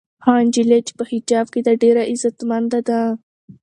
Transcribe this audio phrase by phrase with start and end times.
[0.25, 3.01] هغه نجلۍ چې په حجاب کې ده ډېره عزتمنده ده.